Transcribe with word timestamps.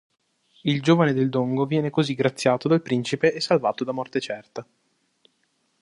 Il 0.63 0.81
giovane 0.81 1.13
del 1.13 1.29
Dongo 1.29 1.67
viene 1.67 1.91
così 1.91 2.15
graziato 2.15 2.67
dal 2.67 2.81
principe 2.81 3.33
e 3.35 3.39
salvato 3.39 3.83
da 3.83 3.91
morte 3.91 4.19
certa. 4.19 4.65